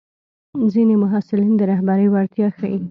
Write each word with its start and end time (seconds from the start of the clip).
ځینې 0.73 0.95
محصلین 1.03 1.53
د 1.57 1.61
رهبرۍ 1.71 2.07
وړتیا 2.09 2.47
ښيي. 2.57 2.79